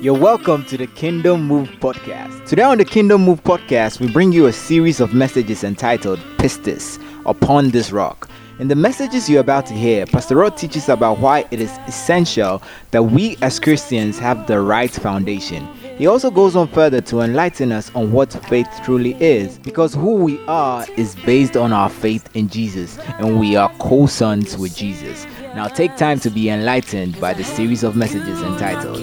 [0.00, 2.46] You're welcome to the Kingdom Move podcast.
[2.46, 6.98] Today on the Kingdom Move podcast, we bring you a series of messages entitled Pistis
[7.26, 8.30] Upon This Rock.
[8.60, 12.62] In the messages you're about to hear, Pastor Rod teaches about why it is essential
[12.92, 15.68] that we as Christians have the right foundation.
[15.98, 20.14] He also goes on further to enlighten us on what faith truly is, because who
[20.14, 24.74] we are is based on our faith in Jesus, and we are co sons with
[24.74, 25.26] Jesus.
[25.54, 28.98] Now take time to be enlightened by the series of messages entitled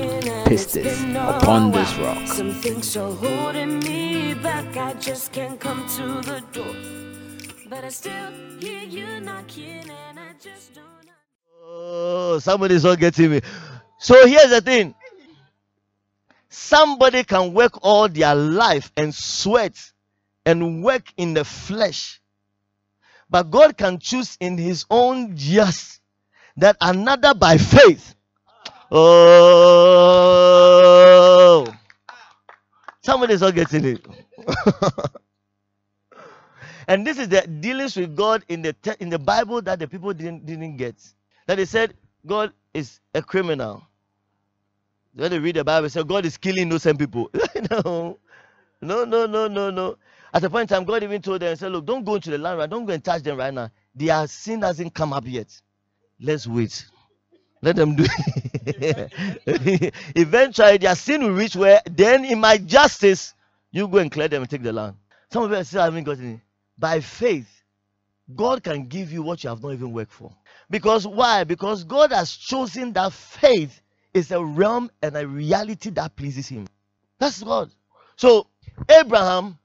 [0.45, 2.25] Pistis Upon This Rock.
[2.25, 4.77] Some things are holding me back.
[4.77, 6.73] I just can't come to the door.
[7.69, 10.85] But I still hear you knocking, and I just don't.
[11.61, 13.41] Oh, somebody's not getting me.
[13.99, 14.95] So here's the thing.
[16.47, 19.75] Somebody can work all their life and sweat
[20.45, 22.21] and work in the flesh.
[23.29, 25.96] But God can choose in his own yes
[26.57, 28.13] that another by faith.
[28.91, 30.03] Oh,
[33.03, 34.05] somebody's not getting it.
[36.87, 39.87] and this is the dealings with God in the te- in the Bible that the
[39.87, 40.95] people didn't didn't get.
[41.47, 41.93] That they said
[42.25, 43.83] God is a criminal.
[45.15, 47.29] When they read the Bible, say God is killing innocent people.
[47.71, 48.17] no,
[48.81, 49.97] no, no, no, no, no.
[50.33, 52.37] At a point in time, God even told them, said, Look, don't go into the
[52.37, 53.69] land right, don't go and touch them right now.
[53.95, 55.47] Their sin hasn't come up yet.
[56.19, 56.85] Let's wait.
[57.61, 58.05] Let them do
[58.65, 59.93] it.
[60.15, 63.33] Eventually, their sin will reach where then in my justice,
[63.71, 64.95] you go and clear them and take the land.
[65.31, 66.39] Some of you still haven't gotten it.
[66.77, 67.49] By faith,
[68.35, 70.31] God can give you what you have not even worked for.
[70.69, 71.43] Because why?
[71.43, 73.81] Because God has chosen that faith
[74.13, 76.67] is a realm and a reality that pleases Him.
[77.19, 77.71] That's God.
[78.15, 78.47] So
[78.89, 79.57] Abraham,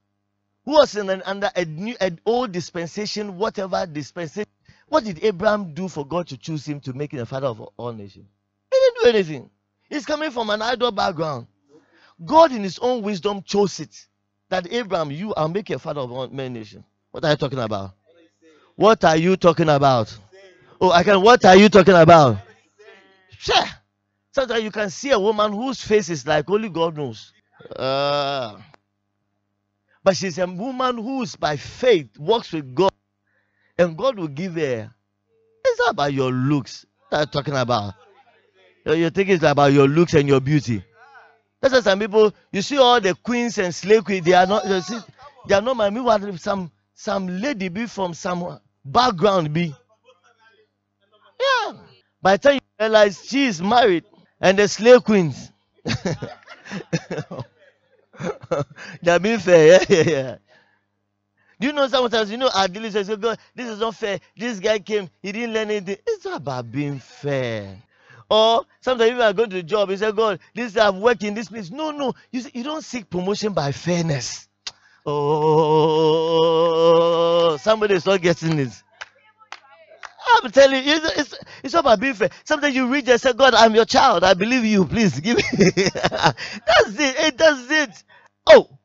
[0.65, 4.49] who was in an, under a new, an old dispensation, whatever dispensation,
[4.93, 7.63] what did Abraham do for God to choose him to make him a father of
[7.79, 8.27] all nations?
[8.71, 9.51] He didn't do anything.
[9.89, 11.47] He's coming from an idol background.
[12.23, 14.07] God, in His own wisdom, chose it
[14.51, 16.85] that Abraham, you are making a father of all many nations.
[17.11, 17.93] What are you talking about?
[18.77, 20.15] What are you talking about?
[20.79, 21.23] Oh, I can.
[21.23, 22.37] What are you talking about?
[23.39, 23.65] Sure.
[24.31, 27.33] Sometimes you can see a woman whose face is like only God knows.
[27.75, 28.59] Uh,
[30.05, 32.92] but she's a woman who's by faith walks with God,
[33.79, 34.93] and God will give her.
[35.65, 36.87] It's not about your looks.
[37.09, 37.95] What are you talking about?
[38.85, 40.85] You think it's about your looks and your beauty.
[41.61, 44.25] That's why some people you see all the queens and slay queens.
[44.27, 44.65] They are not.
[44.65, 49.75] They are not my meanwhile some some lady be from some background be.
[51.41, 51.73] Yeah.
[52.21, 54.05] By the time you realize she is married
[54.41, 55.51] and the slay queens.
[59.07, 59.67] are being fair.
[59.67, 60.37] Yeah, yeah, yeah.
[61.63, 64.19] Do you know sometimes you know our dealers say, oh, God, this is not fair.
[64.37, 65.97] This guy came, he didn't learn anything.
[66.05, 67.77] It's not about being fair.
[68.29, 71.35] Or sometimes even are going to the job, he said, God, this I've worked in
[71.35, 71.71] this place.
[71.71, 74.49] No, no, you you don't seek promotion by fairness.
[75.07, 75.17] Oh,
[77.63, 78.83] somebody is not getting this.
[80.43, 82.31] I'm telling you, it's, it's, it's not about being fair.
[82.43, 84.25] Sometimes you reach and say, God, I'm your child.
[84.25, 84.85] I believe you.
[84.85, 85.45] Please give me.
[85.61, 87.17] that's it.
[87.21, 88.03] It does it.
[88.49, 88.81] Oh,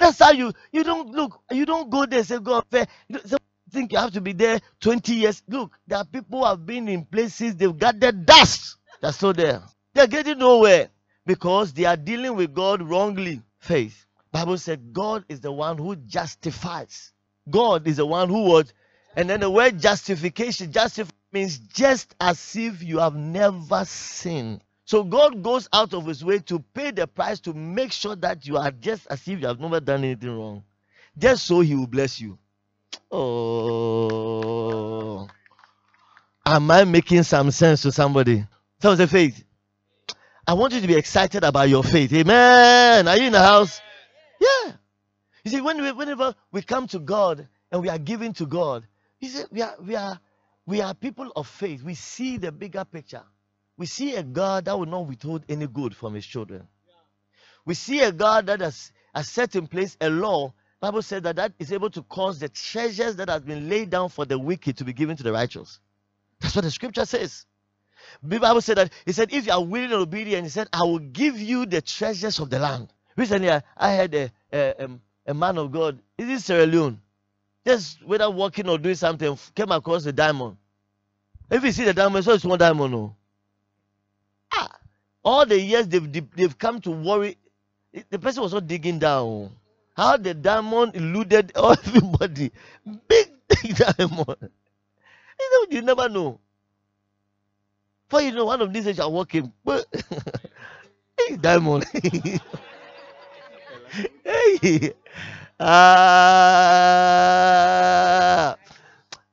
[0.00, 1.40] that's how you you don't look.
[1.50, 2.86] You don't go there say, God, fair.
[3.08, 5.44] You don't, think you have to be there 20 years.
[5.46, 8.78] Look, there are people who have been in places they've got the dust.
[9.00, 9.62] That's still there.
[9.94, 10.88] They're getting nowhere
[11.24, 13.42] because they are dealing with God wrongly.
[13.60, 14.06] Faith.
[14.32, 17.12] Bible said God is the one who justifies.
[17.48, 18.72] God is the one who would
[19.16, 24.62] and then the word justification, justify means just as if you have never sinned.
[24.90, 28.44] So God goes out of his way to pay the price to make sure that
[28.44, 30.64] you are just as if you have never done anything wrong.
[31.16, 32.36] Just so he will bless you.
[33.08, 34.08] Oh.
[36.44, 38.44] Am I making some sense to somebody?
[38.82, 39.44] Someone say faith.
[40.44, 42.12] I want you to be excited about your faith.
[42.12, 43.06] Amen.
[43.06, 43.80] Are you in the house?
[44.40, 44.72] Yeah.
[45.44, 48.88] You see, when we, whenever we come to God and we are giving to God,
[49.20, 50.18] he said, we are, we are,
[50.66, 51.80] we are people of faith.
[51.80, 53.22] We see the bigger picture.
[53.80, 56.68] We see a God that will not withhold any good from his children.
[57.64, 60.52] We see a God that has, has set in place a law.
[60.80, 64.10] Bible says that that is able to cause the treasures that have been laid down
[64.10, 65.80] for the wicked to be given to the righteous.
[66.40, 67.46] That's what the scripture says.
[68.22, 70.82] The Bible said that he said, if you are willing and obedient, he said, I
[70.82, 72.92] will give you the treasures of the land.
[73.16, 76.02] Recently, I, I had a, a, um, a man of God.
[76.18, 77.00] Is it Sierra Leone?
[77.66, 80.58] just whether walking or doing something, came across a diamond.
[81.50, 82.92] If you see the diamond, so it's one diamond.
[82.92, 83.16] No.
[84.52, 84.70] Ah,
[85.24, 87.36] all the years they've they've come to worry.
[88.10, 89.50] The person was not digging down.
[89.96, 92.52] How the diamond eluded everybody.
[93.08, 93.30] Big,
[93.74, 94.50] diamond.
[95.40, 96.40] You know, you never know.
[98.08, 99.52] For you know, one of these days you're walking.
[99.64, 99.86] But
[101.18, 101.84] hey, diamond.
[104.24, 104.92] hey.
[105.58, 106.10] Ah.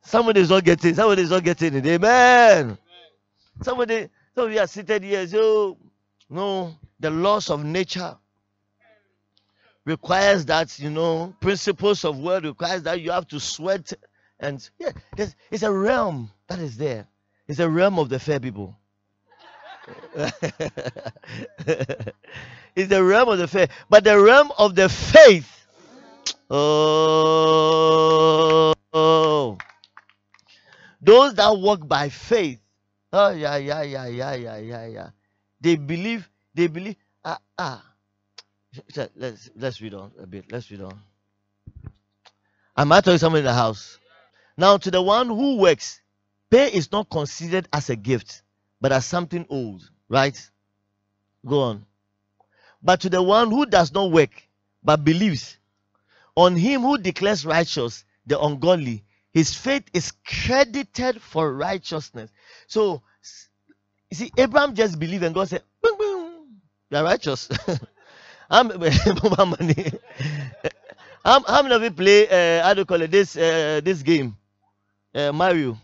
[0.02, 0.96] Somebody is not getting.
[0.96, 1.86] Somebody is not getting it.
[1.86, 2.78] Amen.
[3.62, 4.10] Somebody.
[4.38, 5.28] Of you are seated here.
[5.28, 5.78] So,
[6.30, 8.16] no, the laws of nature
[9.88, 13.94] requires that you know principles of word requires that you have to sweat
[14.40, 17.08] and yeah there's, it's a realm that is there
[17.48, 18.78] it's a realm of the fair people
[20.18, 20.34] it's
[22.90, 25.66] the realm of the faith but the realm of the faith
[26.50, 27.54] oh,
[28.94, 29.58] oh.
[31.02, 32.60] those that walk by faith
[33.18, 35.10] oh yeah yeah yeah yeah yeah yeah yeah
[35.62, 37.82] they believe they believe ah ah
[39.16, 40.52] Let's let's read on a bit.
[40.52, 41.00] Let's read on.
[42.76, 43.98] I might tell you something in the house.
[44.58, 46.02] Now, to the one who works,
[46.50, 48.44] pay is not considered as a gift,
[48.82, 50.38] but as something old, right?
[51.46, 51.86] Go on.
[52.82, 54.32] But to the one who does not work,
[54.84, 55.58] but believes,
[56.36, 59.04] on him who declares righteous the ungodly,
[59.38, 62.32] his faith is credited for righteousness.
[62.66, 63.04] So,
[64.10, 67.48] you see, Abraham just believed, and God said, you are righteous.
[68.50, 68.72] I'm
[71.24, 74.36] how, many of you play uh, how do you call it this uh, this game?
[75.14, 75.78] Uh, Mario.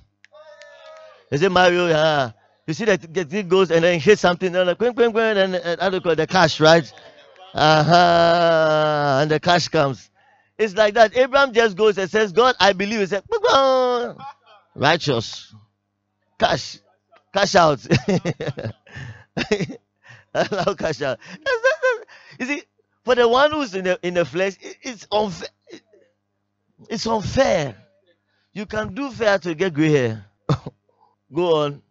[1.29, 1.85] Is it Mario?
[1.87, 2.31] Yeah.
[2.65, 5.79] You see that it goes and then hit something, and like quing, quing, quing, and
[5.79, 6.15] how do you call it?
[6.15, 6.91] the cash, right?
[7.53, 9.19] Uh-huh.
[9.21, 10.09] And the cash comes.
[10.57, 11.15] It's like that.
[11.17, 12.99] Abraham just goes and says, God, I believe.
[12.99, 13.23] He said,
[14.75, 15.53] righteous.
[16.39, 16.79] Cash.
[17.33, 17.85] Cash out.
[20.33, 21.19] Allow cash out.
[22.39, 22.63] You see,
[23.03, 25.49] for the one who's in the in the flesh, it- it's unfair.
[26.89, 27.75] It's unfair.
[28.53, 30.25] You can do fair to get gray hair.
[31.33, 31.81] Go on.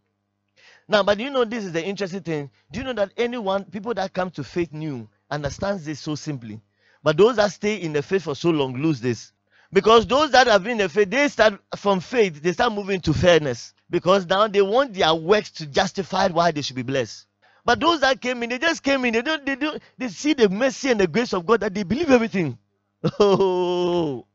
[0.89, 2.51] Now, but you know this is the interesting thing.
[2.71, 6.61] Do you know that anyone, people that come to faith new, understands this so simply,
[7.03, 9.33] but those that stay in the faith for so long lose this.
[9.73, 13.01] Because those that have been in the faith, they start from faith, they start moving
[13.03, 13.75] to fairness.
[13.91, 17.27] Because now they want their works to justify why they should be blessed.
[17.65, 19.15] But those that came in, they just came in.
[19.15, 19.47] They don't.
[19.47, 19.83] They don't.
[19.99, 22.59] They see the mercy and the grace of God that they believe everything.
[23.21, 24.27] Oh,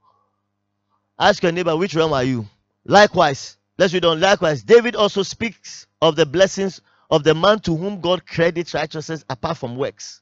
[1.20, 2.48] ask your neighbor, which realm are you?
[2.86, 4.20] Likewise, let's read on.
[4.20, 6.82] Likewise, David also speaks of the blessings
[7.12, 10.22] of the man to whom God credits righteousness apart from works.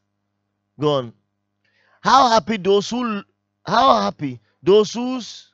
[0.80, 1.14] Go on.
[2.06, 3.24] How happy those who,
[3.66, 5.52] how happy those whose,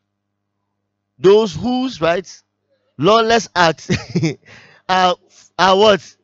[1.18, 2.28] those whose right,
[2.98, 3.90] lawless acts
[4.90, 5.16] are
[5.58, 6.18] are what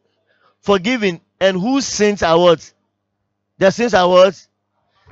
[0.60, 2.74] forgiven and whose sins are what?
[3.58, 4.46] Their sins are what?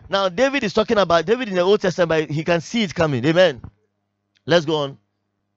[0.10, 3.24] Now, David is talking about David in the Old Testament, he can see it coming.
[3.24, 3.62] Amen.
[4.46, 4.98] Let's go on.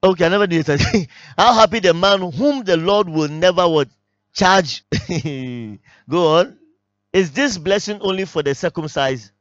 [0.01, 1.09] Okay, I never did it.
[1.37, 3.89] How happy the man whom the Lord will never what
[4.31, 4.85] charge.
[6.09, 6.57] go on.
[7.11, 9.31] Is this blessing only for the circumcised?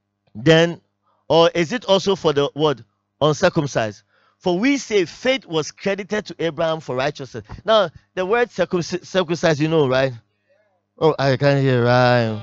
[0.44, 0.80] Then,
[1.28, 2.84] or is it also for the word
[3.20, 4.02] Uncircumcised?
[4.38, 7.44] For we say faith was credited to Abraham for righteousness.
[7.64, 10.12] Now, the word circumc- circumcised, you know, right?
[10.98, 12.42] Oh, I can't hear right.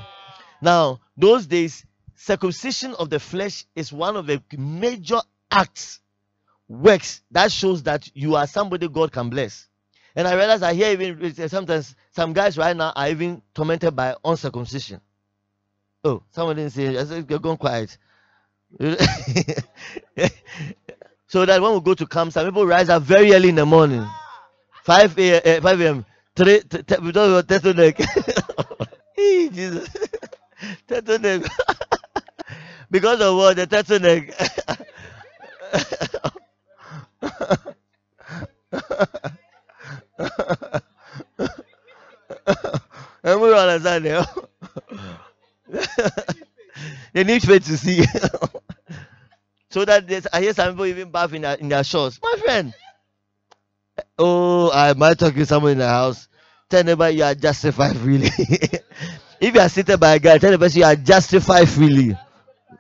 [0.62, 5.22] Now, those days, circumcision of the flesh is one of the major
[5.52, 6.02] acts,
[6.68, 9.68] works that shows that you are somebody God can bless.
[10.16, 14.16] And I realize I hear even sometimes some guys right now are even tormented by
[14.26, 15.02] uncircumcision.
[16.06, 16.96] Oh, someone didn't say.
[17.00, 17.98] I said, you're going quiet.
[21.28, 23.66] so that when we go to camp, some people rise up very early in the
[23.66, 24.06] morning,
[24.84, 25.60] 5 a.m.
[25.60, 26.06] Uh, 5 a.m.
[26.36, 28.06] Three, t- t- we don't have turtleneck.
[29.16, 29.90] Hey, Jesus.
[30.90, 31.50] turtleneck.
[32.92, 33.56] because of what?
[33.58, 34.34] The turtleneck.
[43.24, 44.26] and we understand now.
[47.16, 48.04] They need to see.
[49.70, 52.20] so that there's, I hear some people even bath in their, in their shorts.
[52.22, 52.74] My friend.
[54.20, 56.28] Oh, I might talk to someone in the house.
[56.70, 58.28] Tell neighbor you are justified freely.
[59.40, 62.18] if you are seated by a guy, tell the person you are justified freely.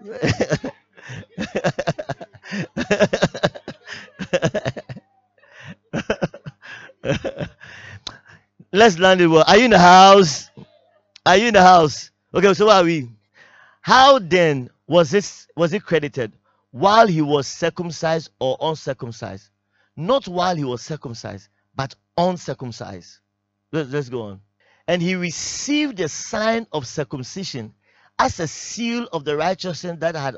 [8.73, 9.45] Let's land it well.
[9.47, 10.49] Are you in the house?
[11.25, 12.11] Are you in the house?
[12.33, 13.14] Okay, so are we?
[13.85, 16.33] How then was this was it credited?
[16.71, 19.51] While he was circumcised or uncircumcised?
[19.95, 23.19] Not while he was circumcised, but uncircumcised.
[23.71, 24.41] Let's, let's go on.
[24.87, 27.75] And he received the sign of circumcision
[28.17, 30.37] as a seal of the righteousness that had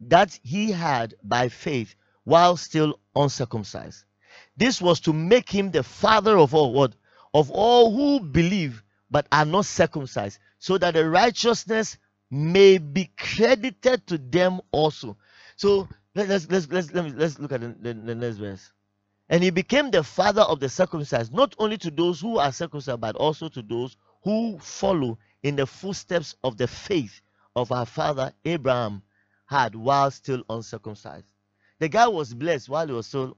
[0.00, 1.94] that he had by faith
[2.24, 4.04] while still uncircumcised.
[4.58, 6.92] This was to make him the father of all what
[7.32, 11.96] of all who believe but are not circumcised, so that the righteousness
[12.32, 15.18] may be credited to them also.
[15.56, 18.72] So let, us let's let's let me, let's look at the, the, the next verse.
[19.28, 23.00] And he became the father of the circumcised, not only to those who are circumcised,
[23.00, 27.20] but also to those who follow in the footsteps of the faith
[27.54, 29.02] of our father Abraham
[29.46, 31.26] had while still uncircumcised.
[31.80, 33.36] The guy was blessed while he was still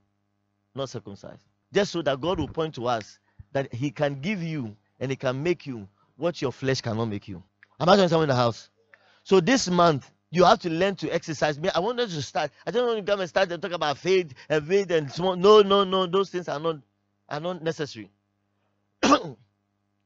[0.75, 1.41] not circumcised.
[1.73, 3.19] Just so that God will point to us
[3.53, 7.27] that he can give you and he can make you what your flesh cannot make
[7.27, 7.43] you.
[7.81, 8.71] Am I someone in the house?
[9.25, 11.59] So this month, you have to learn to exercise.
[11.59, 12.51] Me, I want us to start.
[12.67, 15.37] I don't want to come and start and talk about faith and faith and small.
[15.37, 16.07] No, no, no.
[16.07, 16.77] Those things are not
[17.29, 18.11] are not necessary.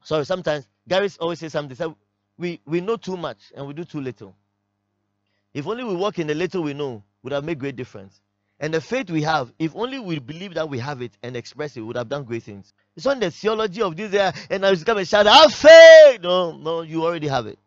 [0.05, 1.77] Sorry, sometimes Gary always says something.
[1.77, 1.87] Say,
[2.37, 4.35] we we know too much and we do too little.
[5.53, 8.21] If only we walk in the little we know, would have made great difference.
[8.61, 11.77] And the faith we have, if only we believe that we have it and express
[11.77, 12.73] it, would have done great things.
[12.97, 15.55] It's not the theology of this, uh, and I just come and shout, I have
[15.55, 16.21] faith.
[16.23, 17.59] No, no, you already have it.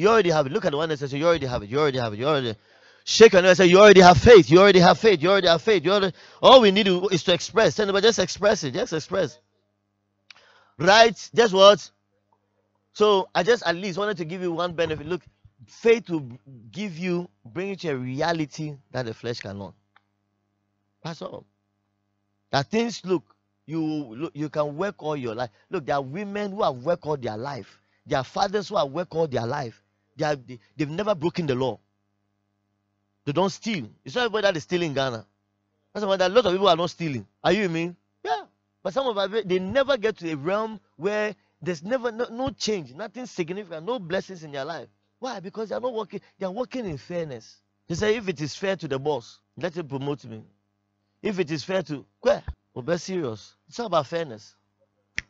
[0.00, 0.52] You already have it.
[0.52, 1.68] Look at the one that says, You already have it.
[1.68, 2.18] You already have it.
[2.18, 2.54] You already
[3.04, 4.50] shake and say, You already have faith.
[4.50, 5.22] You already have faith.
[5.22, 5.84] You already have faith.
[5.84, 7.76] You already all we need is to express.
[7.76, 8.72] But just express it.
[8.72, 9.38] Just express.
[10.78, 11.14] Right?
[11.34, 11.90] Just what?
[12.94, 15.06] So I just at least wanted to give you one benefit.
[15.06, 15.20] Look,
[15.66, 16.26] faith will
[16.70, 19.74] give you, bring it to a reality that the flesh cannot.
[21.04, 21.44] That's all.
[22.52, 23.22] That things look,
[23.66, 25.50] you you can work all your life.
[25.68, 27.78] Look, there are women who have worked all their life.
[28.06, 29.82] There are fathers who have worked all their life.
[30.20, 31.78] They have, they, they've never broken the law.
[33.24, 33.88] They don't steal.
[34.04, 35.24] It's not everybody that is stealing in Ghana.
[35.94, 37.26] That's why a lot of people are not stealing.
[37.42, 37.96] Are you me?
[38.22, 38.42] Yeah.
[38.82, 42.50] But some of them, they never get to a realm where there's never no, no
[42.50, 44.88] change, nothing significant, no blessings in their life.
[45.18, 45.40] Why?
[45.40, 47.56] Because they are not working, they are working in fairness.
[47.88, 50.42] They say, if it is fair to the boss, let him promote me.
[51.22, 52.42] If it is fair to where?
[52.74, 53.54] Well, be serious.
[53.68, 54.54] It's not about fairness.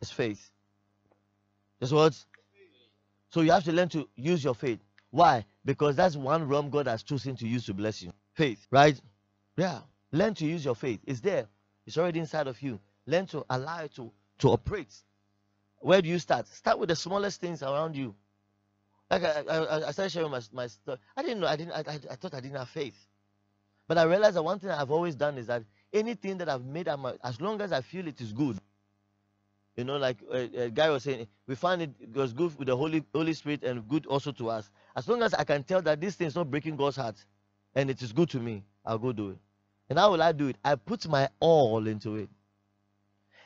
[0.01, 0.51] It's faith.
[1.79, 2.15] That's what?
[3.31, 4.81] So you have to learn to use your faith.
[5.11, 5.45] Why?
[5.65, 8.13] Because that's one realm God has chosen to use to bless you.
[8.35, 9.01] Faith, right?
[9.57, 9.81] Yeah.
[10.13, 11.01] Learn to use your faith.
[11.07, 11.47] It's there.
[11.87, 12.81] It's already inside of you.
[13.07, 14.95] Learn to allow it to, to operate.
[15.79, 16.47] Where do you start?
[16.49, 18.15] Start with the smallest things around you.
[19.11, 20.99] Like I, I, I started sharing my, my story.
[21.17, 21.49] I didn't know.
[21.49, 21.73] I didn't.
[21.73, 22.95] I, I, I thought I didn't have faith,
[23.89, 26.89] but I realized that one thing I've always done is that anything that I've made,
[26.89, 28.59] as long as I feel it is good,
[29.81, 32.69] you know, like a, a guy was saying, we find it, it was good with
[32.69, 34.71] the Holy Holy Spirit and good also to us.
[34.95, 37.17] As long as I can tell that this thing is not breaking God's heart,
[37.75, 39.39] and it is good to me, I'll go do it.
[39.89, 40.57] And how will I do it?
[40.63, 42.29] I put my all into it.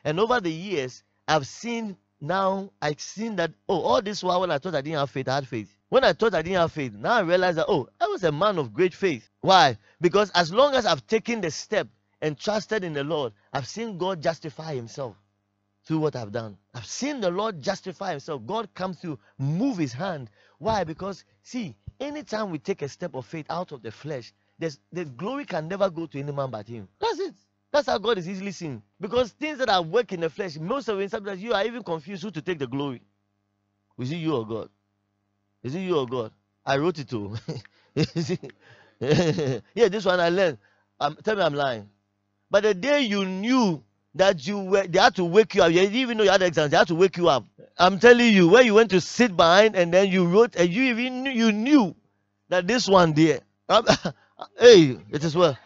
[0.02, 4.50] And over the years, I've seen now I've seen that oh all this while when
[4.50, 5.72] I thought I didn't have faith, I had faith.
[5.88, 8.32] When I thought I didn't have faith, now I realize that oh I was a
[8.32, 9.30] man of great faith.
[9.40, 9.78] Why?
[10.00, 11.86] Because as long as I've taken the step
[12.20, 15.14] and trusted in the Lord, I've seen God justify Himself
[15.84, 16.56] through what I've done.
[16.74, 18.46] I've seen the Lord justify Himself.
[18.46, 20.30] God come through, move His hand.
[20.58, 20.84] Why?
[20.84, 25.04] Because see, anytime we take a step of faith out of the flesh, there's the
[25.04, 26.88] glory can never go to any man but Him.
[26.98, 27.34] That's it.
[27.72, 28.82] That's how God is easily seen.
[29.00, 31.82] Because things that are work in the flesh, most of it, sometimes you are even
[31.82, 33.02] confused who to take the glory.
[33.98, 34.68] Is it you or God?
[35.62, 36.32] Is it you or God?
[36.64, 37.36] I wrote it too.
[39.00, 40.58] yeah, this one I learned.
[41.00, 41.88] Um, tell me I'm lying.
[42.50, 43.82] But the day you knew
[44.14, 45.70] that you were, they had to wake you up.
[45.70, 46.70] You didn't even know you had exams.
[46.70, 47.44] They had to wake you up.
[47.78, 50.84] I'm telling you, where you went to sit behind and then you wrote, and you
[50.84, 51.94] even knew, you knew
[52.48, 53.40] that this one there.
[53.68, 53.86] Um,
[54.58, 55.58] hey, it is well.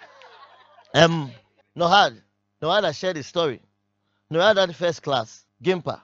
[0.94, 1.30] Um,
[1.76, 2.20] Nohad.
[2.62, 3.60] Nohad has shared his story.
[4.32, 5.44] Nohad had first class.
[5.62, 6.00] Gimpa.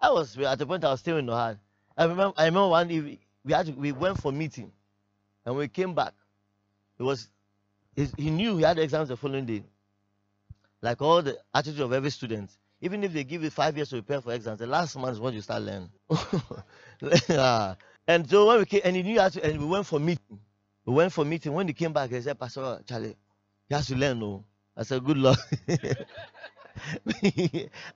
[0.00, 1.58] I was at the point I was still in Nohad.
[1.96, 4.72] I remember I remember one evening we had to, we went for meeting
[5.44, 6.14] and we came back.
[6.98, 7.28] It was
[8.16, 9.62] he knew he had exams the following day.
[10.82, 12.50] Like all the attitude of every student.
[12.80, 15.20] Even if they give you five years to prepare for exams, the last month is
[15.20, 15.90] what you start learning.
[18.08, 20.40] and so when we came, and he knew how to, and we went for meeting.
[20.86, 21.52] We went for meeting.
[21.52, 23.16] When he came back, he said, Pastor Charlie,
[23.68, 24.18] he has to learn.
[24.20, 24.44] No.
[24.76, 25.38] I said, Good luck.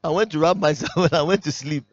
[0.04, 1.84] I went to wrap myself and I went to sleep.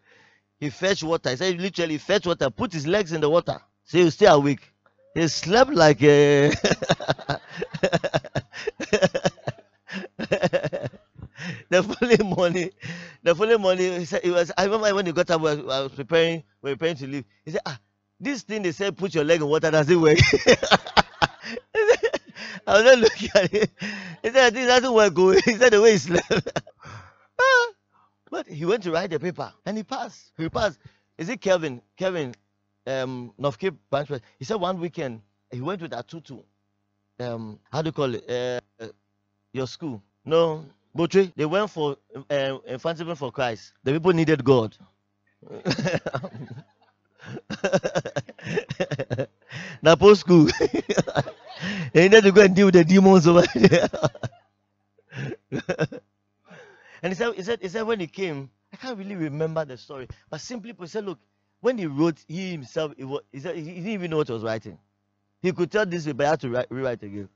[0.60, 1.30] He fetched water.
[1.32, 3.60] He said, literally, fetch water, put his legs in the water.
[3.86, 4.62] So he stay awake.
[5.16, 6.52] He slept like a.
[11.72, 12.70] the following morning,
[13.24, 15.60] the following morning, he said, it was, I remember when he got up, I was,
[15.60, 17.26] I was preparing, we were preparing to leave.
[17.46, 17.80] He said, Ah,
[18.20, 20.18] this thing they said, put your leg in water, does it work?
[22.68, 23.72] I was just looking at it.
[24.22, 25.14] He said, this doesn't work.
[25.14, 25.38] Good.
[25.38, 25.42] Oh.
[25.52, 26.30] He said, the way he slept.
[27.40, 27.68] Ah,
[28.30, 30.34] but he went to write the paper and he passed.
[30.38, 30.78] He passed.
[31.18, 31.82] Is it Kevin?
[31.98, 32.36] Kevin,
[32.86, 34.10] um, North Cape Branch.
[34.38, 36.44] He said one weekend he went with Atutu.
[37.20, 38.30] Um, how do you call it?
[38.30, 38.88] Uh,
[39.54, 40.02] your school.
[40.26, 41.34] No, Botry.
[41.36, 43.74] They went for uh, infantism for Christ.
[43.84, 44.78] The people needed God.
[49.84, 50.48] now post school.
[51.94, 53.90] they need to go and deal with the demons over there.
[57.04, 59.78] and he said, he said, he said when he came, I can't really remember the
[59.78, 61.20] story, but simply put, he said, look,
[61.62, 64.34] when he wrote, he himself, he, wa- he said he didn't even know what he
[64.34, 64.78] was writing.
[65.42, 67.30] He could tell this, but he had to write, rewrite again.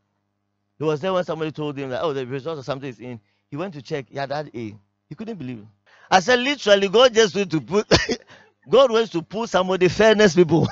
[0.80, 3.20] He was there when somebody told him that, oh, the result of something is in.
[3.56, 4.76] He went to check, he had had A.
[5.08, 5.66] He couldn't believe it.
[6.12, 7.88] I said, literally, God just went to put,
[8.70, 10.68] God wants to put somebody fairness people.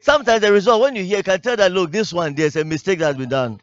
[0.00, 2.64] Sometimes the result, when you hear, you can tell that, look, this one, there's a
[2.64, 3.60] mistake that has been done.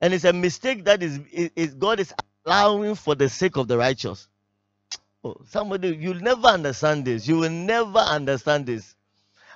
[0.00, 2.14] And it's a mistake that is, is, is God is
[2.46, 4.28] allowing for the sake of the righteous.
[5.24, 7.26] Oh, somebody, you'll never understand this.
[7.26, 8.94] You will never understand this.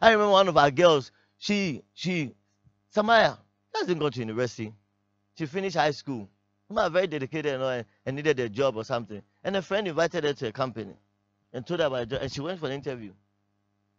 [0.03, 2.35] I remember one of our girls, she, she,
[2.95, 3.39] Samaya,
[3.75, 4.73] hasn't go to university.
[5.37, 6.29] She finished high school.
[6.71, 9.23] Samaya very dedicated and, all, and needed a job or something.
[9.45, 10.95] And a friend invited her to a company
[11.53, 12.23] and told her about a job.
[12.23, 13.13] And she went for an interview.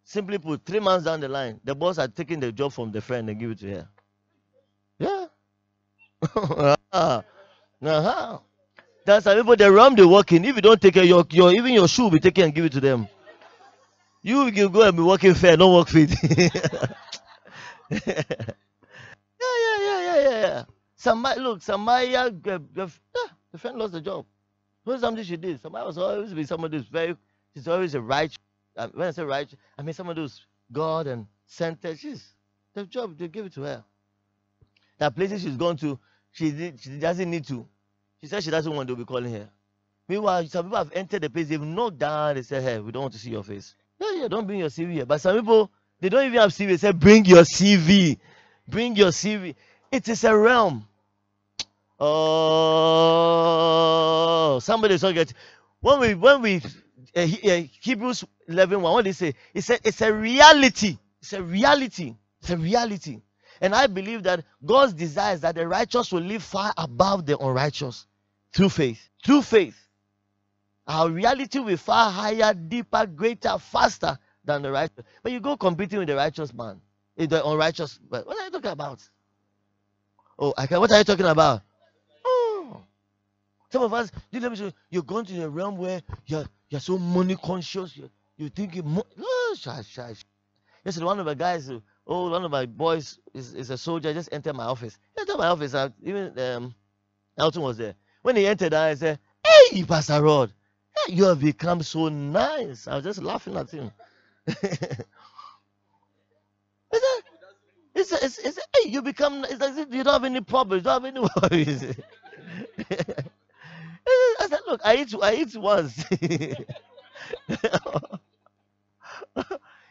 [0.04, 3.02] Simply put, three months down the line, the boss had taken the job from the
[3.02, 3.88] friend and give it to her.
[4.98, 5.26] Yeah.
[7.82, 8.40] uh-huh.
[9.06, 10.46] That's how people the realm they work in.
[10.46, 12.66] If you don't take care, your, your even your shoe will be taken and give
[12.66, 13.08] it to them.
[14.22, 16.12] You will go and be working fair, don't work fit.
[20.42, 20.64] yeah.
[20.96, 22.92] Somebody look, somebody uh, the, the,
[23.52, 24.26] the friend lost the job.
[24.84, 25.62] What something she did?
[25.62, 27.16] Somebody was always be somebody who's very
[27.54, 28.34] she's always a right
[28.78, 32.00] uh, when I say right, I mean somebody who's God and centered.
[32.00, 32.34] She's
[32.74, 33.84] the job, they give it to her.
[34.98, 36.00] That places she's gone to,
[36.32, 37.68] she she doesn't need to.
[38.22, 39.50] She said she doesn't want to be calling her.
[40.08, 43.04] Meanwhile, some people have entered the place, they've knocked down, they say, Hey, we don't
[43.04, 43.76] want to see your face.
[44.00, 45.06] Yeah, yeah, don't bring your CV here.
[45.06, 46.68] But some people, they don't even have CV.
[46.70, 48.18] They say, Bring your CV.
[48.68, 49.56] Bring your CV.
[49.92, 50.88] It is a realm.
[52.00, 52.10] Oh,
[54.62, 55.36] somebody's not getting.
[55.82, 56.62] When we, when we,
[57.16, 59.36] uh, uh, Hebrews 11, 1, what they say?
[59.54, 60.98] It said, It's a reality.
[61.22, 62.16] It's a reality.
[62.42, 63.22] It's a reality.
[63.62, 67.38] And I believe that God's desire is that the righteous will live far above the
[67.38, 68.08] unrighteous
[68.54, 69.10] through faith.
[69.26, 69.76] Through faith.
[70.88, 75.04] Our reality will be far higher, deeper, greater, faster than the righteous.
[75.22, 76.80] But you go competing with the righteous man,
[77.18, 78.00] eh, the unrighteous.
[78.08, 79.02] What are you talking about?
[80.40, 81.62] Oh, I can, what are you talking about?
[82.26, 82.82] Oh.
[83.72, 86.46] Some of us, you let me show you, you're going to the realm where you're
[86.70, 87.98] you're so money conscious.
[87.98, 89.84] You you think you mo- oh, shy.
[90.86, 91.70] Yesterday, one of the guys,
[92.08, 94.98] oh, one of my boys is, is a soldier, just entered my office.
[95.16, 96.76] He entered my office, uh, even um,
[97.38, 97.96] Elton was there.
[98.22, 100.54] When he entered, I said, Hey, Pastor Rod,
[101.10, 102.88] you have become so nice.
[102.88, 103.92] I was just laughing at him.
[108.10, 110.82] he he said, he said, hey, you become, it's if you don't have any problems,
[110.82, 111.20] you don't have any
[111.52, 111.84] worries.
[114.42, 116.04] I said, look, I eat, I eat once.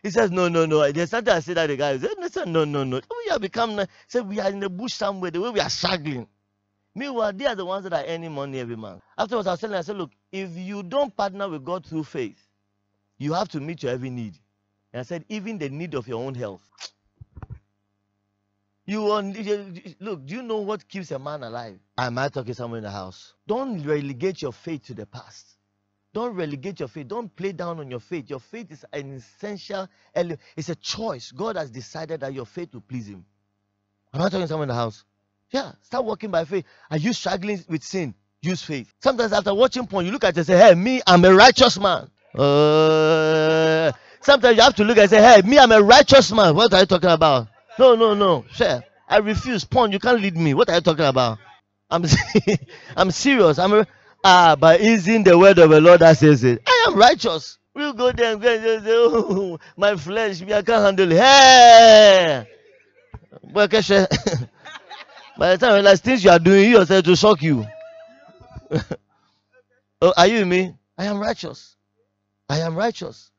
[0.03, 0.91] he says, no, no, no.
[0.93, 2.97] There's something I said that the guy no, said, no, no, no.
[2.97, 6.27] We have become, said we are in the bush somewhere, the way we are struggling.
[6.95, 9.03] Meanwhile, they are the ones that are earning money every month.
[9.17, 12.43] Afterwards, I was telling, I said, look, if you don't partner with God through faith,
[13.19, 14.35] you have to meet your every need.
[14.93, 16.63] And I said, even the need of your own health.
[18.89, 19.05] You
[20.01, 21.79] look, do you know what keeps a man alive?
[21.99, 23.35] Am I talking someone in the house?
[23.47, 25.47] Don't relegate your faith to the past.
[26.15, 27.07] Don't relegate your faith.
[27.07, 28.31] Don't play down on your faith.
[28.31, 30.41] Your faith is an essential element.
[30.57, 31.33] It's a choice.
[31.33, 33.27] God has decided that your faith will please Him.
[34.15, 35.05] Am I talking to someone in the house?
[35.51, 36.65] Yeah, start walking by faith.
[36.91, 38.15] Are you struggling with sin?
[38.41, 38.91] Use faith.
[39.03, 41.79] Sometimes after watching porn, you look at it and say, Hey, me, I'm a righteous
[41.79, 42.09] man.
[42.35, 46.55] Uh, sometimes you have to look and say, Hey, me, I'm a righteous man.
[46.55, 47.49] What are you talking about?
[47.79, 48.45] No, no, no.
[48.53, 48.83] sir.
[49.09, 49.65] I refuse.
[49.65, 50.55] Porn, you can't lead me.
[50.55, 51.39] What are you talking about?
[51.91, 52.05] I'm
[52.97, 53.59] I'm serious.
[53.59, 53.87] I'm a,
[54.25, 56.63] ah, but isn't the word of the Lord that says it?
[56.67, 57.59] I am righteous.
[57.75, 61.19] We'll go there and go and say, oh, my flesh, me, I can't handle it.
[61.19, 62.47] Hey!
[63.55, 63.67] By
[65.53, 67.65] the time you realize things you are doing, you yourself to shock you.
[70.03, 70.75] oh, are you me?
[70.99, 71.77] I am righteous.
[72.49, 73.31] I am righteous.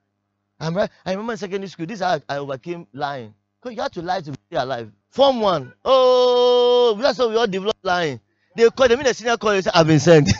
[0.59, 0.89] I'm right.
[1.05, 3.33] I remember in secondary school, this is how I overcame lying.
[3.61, 4.91] Because you have to lie to be alive.
[5.09, 5.73] Form one.
[5.83, 8.19] Oh, that's how we all develop lying.
[8.55, 10.29] They call them in the senior college, say, I've been sent.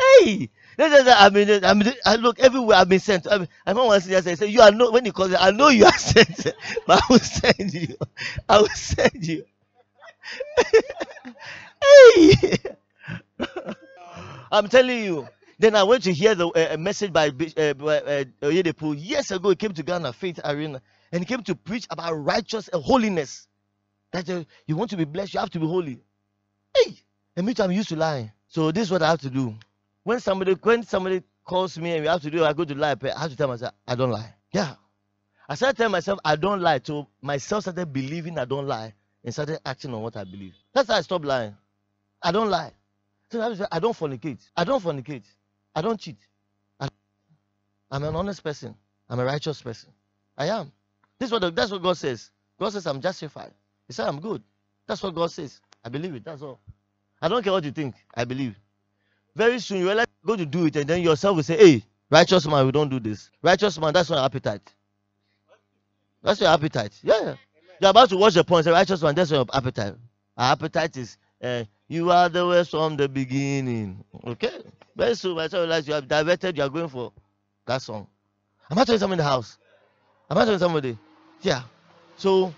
[0.00, 0.48] hey!
[0.78, 2.78] I mean, I mean, I look everywhere.
[2.78, 3.26] I've been sent.
[3.30, 5.50] I, mean, I remember one senior said, "You are not." When he calls it, I
[5.50, 6.46] know you are sent,
[6.86, 7.96] but I will send you.
[8.48, 9.44] I will send you.
[11.82, 12.56] hey!
[14.52, 15.28] I'm telling you.
[15.60, 19.50] Then I went to hear the uh, message by uh, by, uh, years ago.
[19.50, 20.80] He came to Ghana Faith Arena
[21.12, 23.46] and he came to preach about righteous uh, holiness.
[24.10, 26.00] That you, you want to be blessed, you have to be holy.
[26.74, 26.96] Hey,
[27.36, 28.32] and me I'm used to lying.
[28.48, 29.54] So this is what I have to do.
[30.02, 32.96] When somebody when somebody calls me and we have to do, I go to lie.
[33.02, 34.34] I have to tell myself I don't lie.
[34.52, 34.76] Yeah.
[35.46, 36.80] I started telling myself I don't lie.
[36.82, 40.54] So myself started believing I don't lie and started acting on what I believe.
[40.72, 41.54] That's how I stopped lying.
[42.22, 42.72] I don't lie.
[43.30, 44.40] So I don't fornicate.
[44.56, 45.24] I don't fornicate.
[45.74, 46.18] I don't cheat.
[47.90, 48.74] I'm an honest person.
[49.08, 49.90] I'm a righteous person.
[50.38, 50.70] I am.
[51.18, 52.30] This is what the, that's what God says.
[52.58, 53.52] God says I'm justified.
[53.86, 54.42] He said I'm good.
[54.86, 55.60] That's what God says.
[55.84, 56.24] I believe it.
[56.24, 56.60] That's all.
[57.20, 57.94] I don't care what you think.
[58.14, 58.56] I believe.
[59.34, 62.46] Very soon you realize going to do it, and then yourself will say, "Hey, righteous
[62.46, 63.30] man, we don't do this.
[63.42, 64.74] Righteous man, that's your appetite.
[66.22, 66.98] That's your appetite.
[67.02, 67.34] Yeah, yeah.
[67.80, 68.64] You're about to watch the point.
[68.64, 69.94] Say, righteous man, that's your appetite.
[70.36, 74.04] Our appetite is, uh, you are the worst from the beginning.
[74.26, 74.60] Okay.
[75.00, 77.10] Very soon, the time you have diverted, you are going for
[77.64, 78.06] that song.
[78.70, 79.56] Am I telling someone in the house?
[80.28, 80.98] Am I telling somebody?
[81.40, 81.62] Yeah.
[82.18, 82.52] So,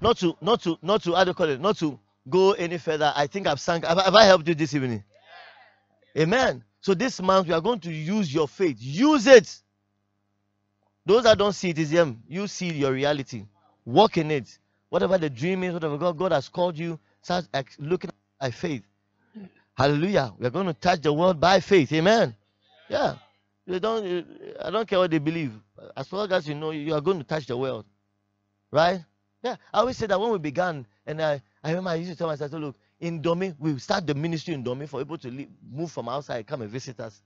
[0.00, 1.60] not to, not to, not to, how do call it?
[1.60, 1.98] Not to
[2.30, 3.12] go any further.
[3.16, 3.82] I think I've sung.
[3.82, 5.02] Have, have I helped you this evening?
[6.16, 6.62] Amen.
[6.80, 8.76] So this month we are going to use your faith.
[8.78, 9.60] Use it.
[11.04, 12.22] Those that don't see it is them.
[12.28, 13.44] You see your reality.
[13.84, 14.56] Walk in it.
[14.88, 17.48] Whatever the dream is, whatever God, God has called you, start
[17.80, 18.84] looking by faith.
[19.76, 20.32] Hallelujah.
[20.38, 21.92] We are going to touch the world by faith.
[21.92, 22.34] Amen.
[22.88, 23.16] Yeah.
[23.66, 24.26] You don't.
[24.62, 25.52] I don't care what they believe.
[25.96, 27.84] As long as you know you are going to touch the world,
[28.70, 29.04] right?
[29.42, 29.56] Yeah.
[29.72, 32.28] I always say that when we began, and I, I remember I used to tell
[32.28, 35.90] myself, look, in Domi, we start the ministry in Domi for people to leave, move
[35.90, 37.20] from outside, come and visit us,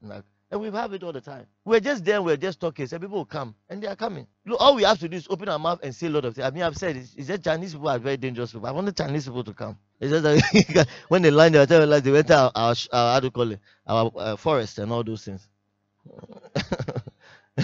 [0.50, 1.46] and we have it all the time.
[1.64, 2.86] We're just there, we're just talking.
[2.86, 4.26] So people will come, and they are coming.
[4.46, 6.34] Look, all we have to do is open our mouth and say a lot of
[6.34, 6.46] things.
[6.46, 8.66] I mean, I've said it's, it's just Chinese people are very dangerous people.
[8.66, 9.76] I want the Chinese people to come.
[10.00, 13.26] It's just that when they land, tell like they went our, our, our how do
[13.26, 15.46] you call it, our uh, forest and all those things.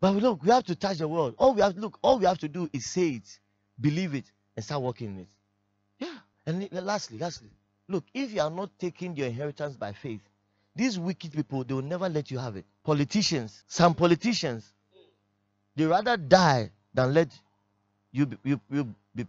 [0.00, 1.34] but look, we have to touch the world.
[1.38, 3.38] All we have look, all we have to do is say it,
[3.80, 5.28] believe it, and start working in it.
[5.98, 6.18] Yeah.
[6.46, 7.50] And lastly, lastly,
[7.88, 10.22] look, if you are not taking your inheritance by faith,
[10.78, 12.64] these wicked people they will never let you have it.
[12.84, 14.72] Politicians, some politicians,
[15.74, 17.28] they rather die than let
[18.12, 19.26] you be, you, you be.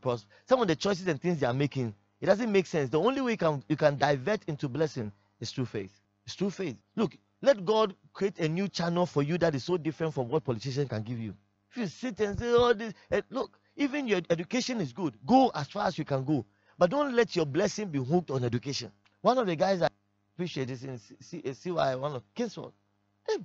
[0.48, 2.92] Some of the choices and things they are making, it doesn't make sense.
[2.92, 5.92] The only way you can you can divert into blessing is through faith.
[6.26, 6.78] It's through faith.
[6.96, 10.44] Look, let God create a new channel for you that is so different from what
[10.44, 11.34] politicians can give you.
[11.72, 15.16] If you sit and say, "Oh, this," eh, look, even your education is good.
[15.26, 16.46] Go as far as you can go,
[16.78, 18.92] but don't let your blessing be hooked on education.
[19.22, 19.90] One of the guys I
[20.40, 22.72] appreciate this in CY, one of Kingsford.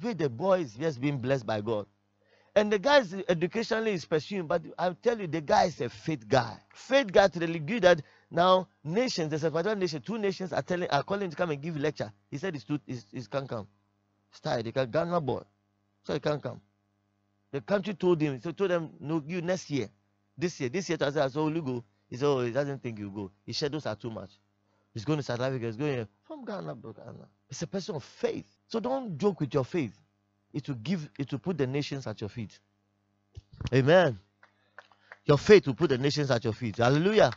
[0.00, 1.87] Way the boy is just being blessed by God.
[2.54, 5.88] And the guy is educationally is pursuing, but I'll tell you, the guy is a
[5.88, 6.57] faith guy.
[6.72, 10.62] Faith guy to the degree that now nations, there's a particular nation, two nations are
[10.62, 12.12] telling are calling to come and give lecture.
[12.30, 13.66] He said he's too he's, he can't come.
[14.30, 15.42] He's tired, he can Ghana boy.
[16.04, 16.61] So he can't come.
[17.50, 19.88] The country told him, so told them, no, you next year.
[20.38, 21.85] This year, this year, I said, so will you go?
[22.09, 23.33] He said, oh, he doesn't think you go.
[23.44, 24.30] His schedules are too much.
[24.94, 27.28] He's going to South Africa, he's going from Ghana, bro, Ghana.
[27.50, 28.46] It's a person of faith.
[28.68, 29.98] So don't joke with your faith.
[30.52, 32.59] It will give, it will put the nations at your feet.
[33.74, 34.18] Amen.
[35.26, 36.76] Your faith will put the nations at your feet.
[36.76, 37.33] Hallelujah.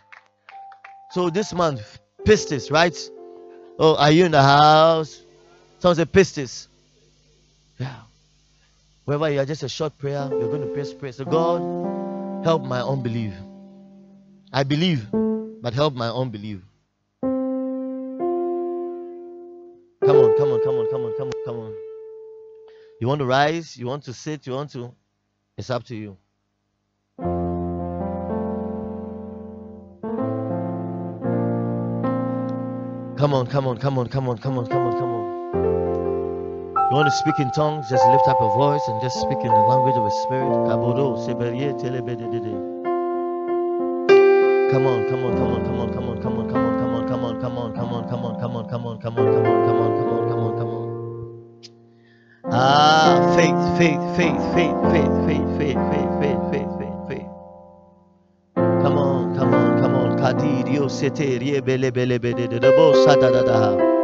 [1.12, 2.96] So this month, pistis, right?
[3.80, 5.22] Oh, are you in the house?
[5.80, 6.68] Someone say pistis.
[7.80, 7.96] Yeah.
[9.06, 10.28] Wherever you are, just a short prayer.
[10.30, 11.12] You're going to pray, pray.
[11.12, 13.34] So God, help my unbelief.
[14.52, 16.62] I believe, but help my unbelief.
[20.40, 21.74] On, come on, come on, come on, come on, come on.
[23.02, 23.78] You want to rise?
[23.78, 24.46] You want to sit?
[24.48, 24.94] You want to?
[25.58, 26.18] It's up to you.
[33.18, 35.28] Come on, come on, come on, come on, come on, come on, come on.
[36.90, 37.90] You want to speak in tongues?
[37.90, 40.54] Just lift up your voice and just speak in the language of the Spirit.
[44.72, 46.96] Come on, come on, come on, come on, come on, come on, come on, come
[46.96, 49.00] on, come on, come on, come on, come on, come on, come on, come on,
[49.00, 50.07] come on, come on, come on,
[53.36, 57.30] faith, faith, faith, faith, faith, faith, faith, faith, faith, faith, faith, faith.
[58.84, 60.18] Come on, come on, come on.
[60.20, 63.98] Kadirio sete riebele bele bele de bo sada da da.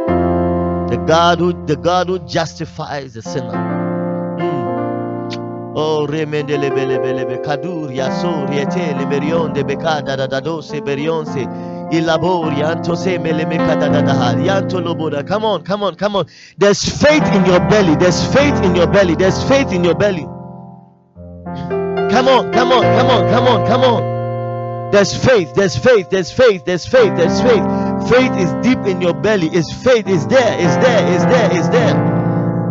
[0.88, 3.80] The God who the God who justifies the sinner.
[4.38, 4.82] Mm.
[5.76, 10.40] Oh, remendele bele bele be kadur ya so riete le berion de bekada da da
[10.40, 11.46] do se berion se
[15.26, 16.26] Come on, come on, come on.
[16.58, 17.96] There's faith in your belly.
[17.96, 19.14] There's faith in your belly.
[19.14, 20.26] There's faith in your belly.
[22.10, 24.90] Come on, come on, come on, come on, come on.
[24.92, 27.64] There's faith, there's faith, there's faith, there's faith, there's faith.
[28.08, 29.48] Faith is deep in your belly.
[29.52, 31.94] It's faith, is there, is there, is there, is there.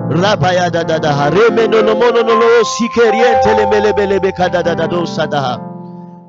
[0.09, 1.29] Rabaya da da da ha.
[1.29, 2.63] No no no no no.
[2.63, 5.05] Sikeriente le mele bele be ka da da da do.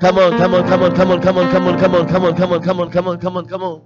[0.05, 2.25] Come on, come on, come on, come on, come on, come on, come on, come
[2.27, 3.83] on, come on, come on, come on, come on, come on.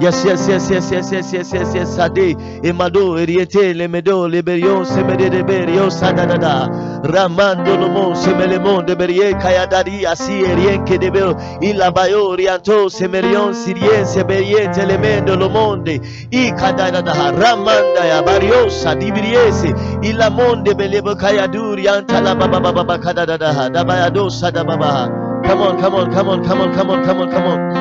[0.00, 5.28] Yes, yes, yes, yes, yes, yes, yes, yes, yes, Sade, Emado, Eriete, Lemedo, Liberion, Semede
[5.30, 6.70] de Berio, Sadada,
[7.04, 14.68] Ramando Lomo, Semelemon, de Berie, Kayadari, Asi, Erienke de Bel, Ilabayo, Rianto, Semerion, Sirien, Seberie,
[14.72, 16.00] Telemendo, Lomonde,
[16.32, 23.38] I Kadada, Ramanda, Bario, Sadibiriese, Ilamonde, Belebo, Kayaduri, Antala Baba Baba Kadada,
[23.70, 25.33] Dabayado, Sadababa.
[25.46, 27.74] Come on, come on, come on, come on, come on, come on, come on.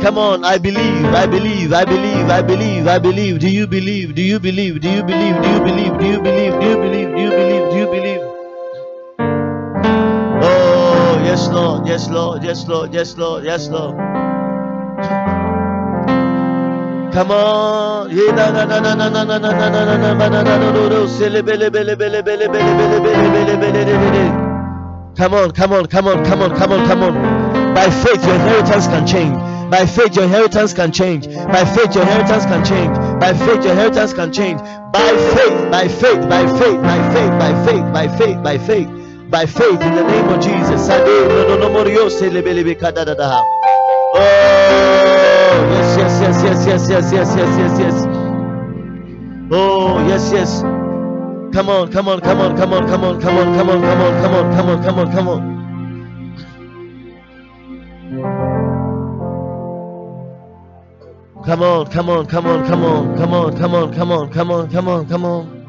[0.00, 3.38] Come on, I believe, I believe, I believe, I believe, I believe.
[3.38, 4.14] Do you believe?
[4.14, 4.80] Do you believe?
[4.80, 5.40] Do you believe?
[5.42, 5.98] Do you believe?
[5.98, 6.60] Do you believe?
[6.60, 7.14] Do you believe?
[7.14, 7.70] Do you believe?
[7.70, 8.20] Do you believe?
[10.42, 13.96] Oh, yes, Lord, yes, Lord, yes, Lord, yes, Lord, yes, Lord.
[17.12, 18.10] Come on.
[18.10, 20.42] Yeah, na na na na na na na na na na na na na na
[20.42, 21.06] na no no
[25.16, 27.74] Come on, come on, come on, come on, come on, come on.
[27.74, 29.36] By faith, your inheritance can change.
[29.70, 31.26] By faith, your inheritance can change.
[31.26, 32.96] By faith, your inheritance can change.
[33.20, 34.60] By faith, your inheritance can change.
[34.60, 38.88] By faith, by faith, by faith, by faith, by faith, by faith, by faith,
[39.30, 40.88] by faith, in the name of Jesus.
[44.14, 44.18] Oh,
[45.72, 48.06] yes, yes, yes, yes, yes, yes, yes, yes, yes, yes.
[49.50, 50.81] Oh, yes, yes.
[51.52, 54.00] Come on, come on, come on, come on, come on, come on, come on, come
[54.00, 55.62] on, come on, come on, come on, come on.
[61.44, 64.50] Come on, come on, come on, come on, come on, come on, come on, come
[64.50, 65.66] on, come on, come on.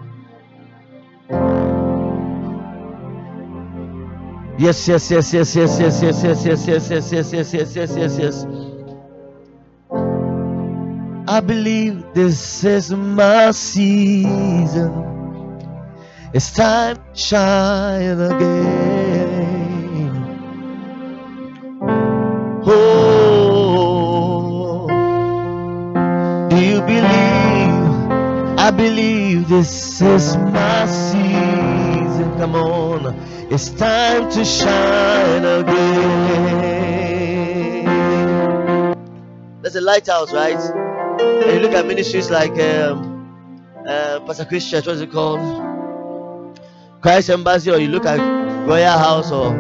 [4.58, 7.96] Yes, yes, yes, yes, yes, yes, yes, yes, yes, yes, yes, yes, yes, yes, yes,
[7.98, 8.46] yes, yes.
[11.28, 15.23] I believe this is my season.
[16.34, 18.50] It's time to shine again.
[22.66, 23.28] Oh,
[26.50, 27.84] do you believe?
[28.58, 32.36] I believe this is my season.
[32.40, 33.14] Come on,
[33.52, 35.84] it's time to shine again.
[39.62, 40.58] There's a lighthouse, right?
[40.58, 43.30] And you look at ministries like um,
[43.88, 45.73] uh, Pastor Chris Church, what's it called?
[47.04, 48.18] Christ Embassy, or you look at
[48.66, 49.52] Royal House or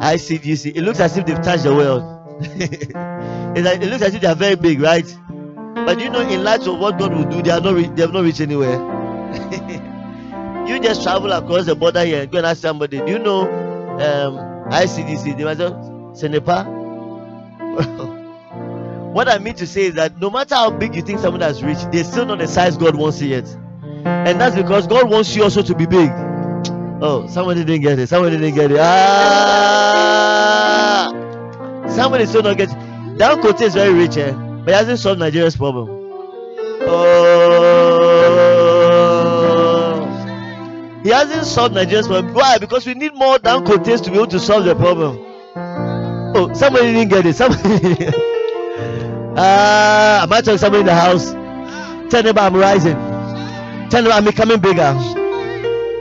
[0.00, 2.02] ICGC, it looks as if they've touched the world.
[3.62, 5.04] like, it looks as if they are very big, right?
[5.74, 8.00] But you know, in light of what God will do, they are not re- they
[8.00, 8.72] have not reached anywhere.
[10.66, 13.42] you just travel across the border here and go and ask somebody, do you know
[13.42, 14.38] um,
[14.72, 15.36] ICGC?
[15.36, 15.68] They might say,
[16.28, 16.64] Senepa.
[19.12, 21.62] what I mean to say is that no matter how big you think someone has
[21.62, 23.46] reached, they're still not the size God wants it yet.
[24.06, 26.10] And that's because God wants you also to be big.
[27.02, 28.08] Oh, somebody didn't get it.
[28.08, 28.78] Somebody didn't get it.
[28.80, 29.98] Ah!
[31.88, 32.76] Somebody still not get it.
[33.18, 34.32] Dangote is very rich, eh?
[34.32, 35.88] But he hasn't solved Nigeria's problem.
[36.80, 37.22] Oh.
[41.02, 42.32] He hasn't solved Nigeria's problem.
[42.32, 42.56] Why?
[42.58, 45.18] Because we need more Dangotes to be able to solve the problem.
[46.34, 47.36] Oh, somebody didn't get it.
[47.36, 48.08] Somebody.
[49.38, 51.32] Ah, am I talking somebody in the house?
[52.10, 52.96] Tell them I'm rising.
[53.90, 54.94] Tell them I'm becoming bigger.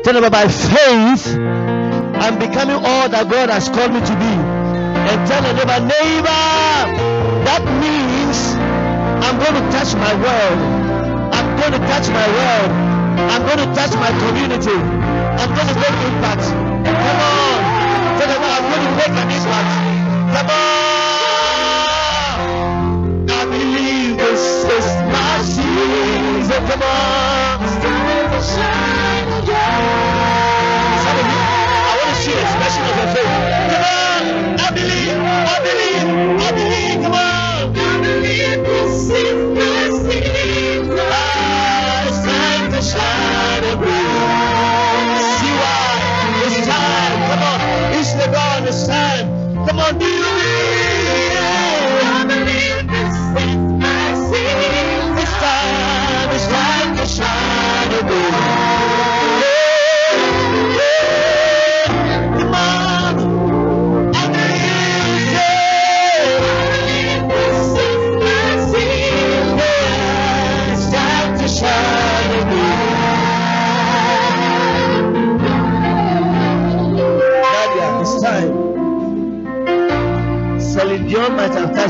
[0.06, 4.34] Tell them by faith, I'm becoming all that God has called me to be.
[4.38, 6.46] And tell them, neighbor, neighbor,
[7.42, 8.38] that means
[9.26, 10.62] I'm going to touch my world.
[11.34, 12.70] I'm going to touch my world.
[13.34, 14.78] I'm going to touch my community.
[14.78, 16.54] I'm going to make impact.
[16.54, 17.66] Come on.
[18.22, 19.74] Tell them, I'm going to make an impact.
[20.38, 20.86] Come on.
[23.26, 24.95] I believe this is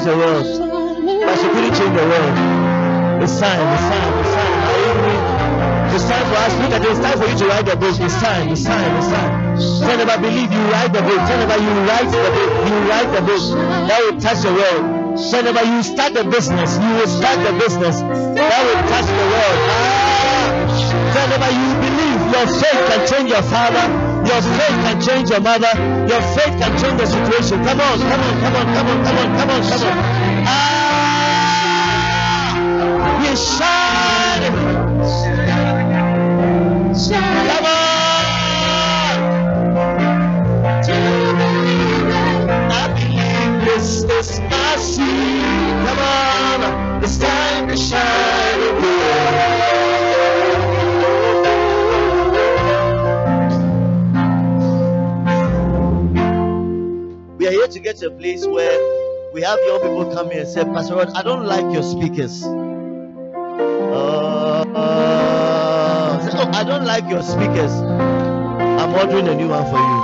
[0.06, 2.38] the world, but she couldn't change the world.
[3.26, 4.56] It's time, it's time, it's time.
[5.96, 6.54] It's time for us.
[6.62, 6.92] Look at it.
[6.92, 7.98] It's time for you to write the book.
[7.98, 9.58] It's time, it's time, it's time.
[9.82, 11.18] Tell I believe you write the book.
[11.26, 12.52] Tell them you write the book.
[12.70, 13.44] You write the book.
[13.90, 15.18] That will touch the world.
[15.18, 16.78] Tell you start the business.
[16.78, 17.98] You will start the business.
[18.06, 19.60] That will touch the world.
[19.74, 20.46] Ah.
[21.18, 24.05] Tell you believe your faith can change your father.
[24.28, 25.72] Your faith can change your mother.
[26.10, 27.64] Your faith can change the situation.
[27.66, 29.98] Come on, come on, come on, come on, come on, come on, come on.
[30.48, 30.82] Ah,
[33.24, 34.44] you shine.
[37.50, 37.78] Come on.
[42.72, 45.76] I believe this is my seed.
[45.88, 49.55] Come on, it's time to shine
[57.46, 60.40] We are here to get to a place where we have young people come here
[60.40, 62.44] and say, Pastor Rod, I don't like your speakers.
[62.44, 62.50] Uh,
[64.74, 67.72] uh, oh, I don't like your speakers.
[67.72, 70.04] I'm ordering a new one for you.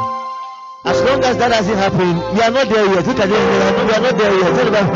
[0.86, 3.08] As long as that hasn't happened, you are not there yet.
[3.08, 3.88] Look at them.
[3.88, 4.56] We are not there yet.
[4.62, 4.88] Tell them.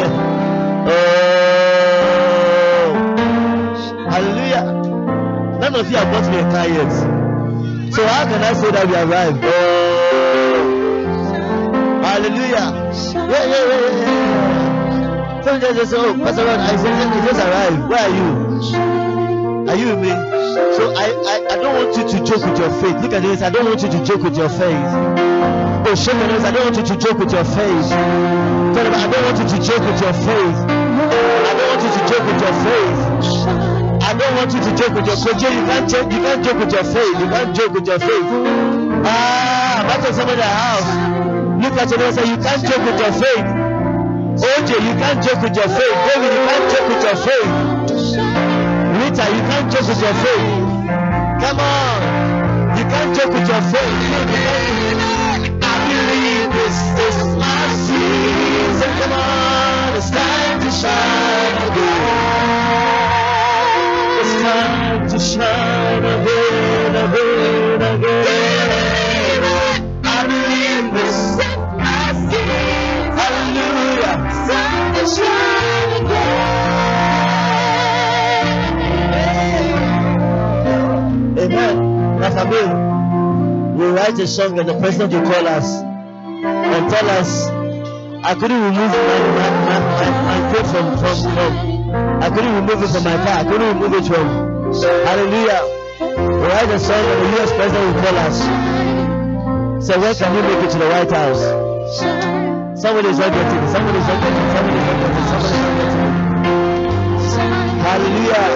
[0.88, 0.92] Oh,
[4.08, 4.66] hallelujah.
[5.62, 6.92] None of you have bought me a car yet.
[7.92, 9.40] So how can I say that we arrived?
[9.42, 9.48] Oh,
[12.16, 12.68] hallelujah.
[13.12, 14.00] Yeah, yeah, yeah, yeah.
[14.00, 15.42] yeah.
[15.44, 17.90] Some just say, oh, Pastor Ron, I said, I just arrived.
[17.90, 18.30] Where are you?
[19.70, 20.14] Are you with me?
[20.76, 22.98] So I, I, I don't want you to joke with your faith.
[23.04, 23.42] Look at this.
[23.42, 24.90] I don't want you to joke with your faith.
[25.86, 26.32] Oh, shake your.
[26.40, 27.90] I don't want you to joke with your faith.
[27.92, 30.58] Tell them, I don't want you to joke with your faith.
[30.66, 33.00] I don't want you to joke with your faith.
[34.02, 35.42] I don't want you to joke with your faith.
[35.44, 37.16] You can't joke, you can't joke with your faith.
[37.20, 38.28] You can't joke with your faith.
[39.04, 41.35] Ah, back to somebody's house.
[41.66, 43.42] Look at nose and say, you can't joke with your faith.
[44.38, 45.98] OJ, you can't joke with your faith.
[46.06, 47.50] David, you can't joke with your faith.
[49.02, 50.46] Rita, you can't joke with your faith.
[51.42, 52.78] Come on.
[52.78, 53.98] You can't joke with your faith.
[55.58, 58.92] I believe this is my season.
[59.02, 59.98] Come on.
[59.98, 63.02] It's time to shine again.
[64.22, 65.55] It's time to shine
[82.36, 87.48] Nakamil, we write a song and the president will call us and tell us,
[88.28, 91.52] I couldn't remove my, my, my, my, my foot from, from, from,
[92.22, 93.40] I couldn't remove it from my car.
[93.40, 94.28] I couldn't remove it from,
[95.08, 95.64] hallelujah.
[96.02, 98.38] We write a song and the US president will call us.
[99.88, 101.40] So when can you make it to the White House?
[102.82, 103.72] Somebody is not getting it.
[103.72, 104.52] Somebody is not getting it.
[104.52, 105.28] Somebody is not getting it.
[105.32, 106.04] Somebody is not getting
[107.64, 107.86] it.
[107.88, 108.50] Hallelujah.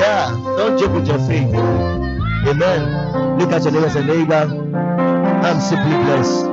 [0.00, 0.56] Yeah.
[0.56, 1.81] Don't joke with your faith.
[2.46, 3.38] Amen.
[3.38, 4.34] Look at your neighbor and say, neighbor,
[5.44, 6.46] I'm simply blessed.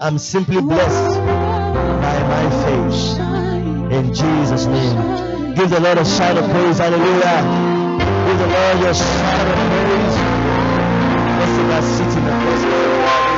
[0.00, 3.20] I'm simply blessed by my faith.
[3.92, 5.54] In Jesus' name.
[5.54, 6.78] Give the Lord a shout of praise.
[6.78, 7.42] Hallelujah.
[8.26, 10.34] Give the Lord your shout of praise.
[12.14, 13.33] In the